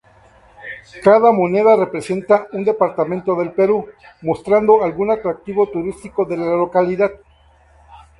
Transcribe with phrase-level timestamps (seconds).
[1.07, 3.87] Cada moneda representa un departamento del Perú,
[4.23, 7.11] mostrando algún atractivo turístico de la localidad.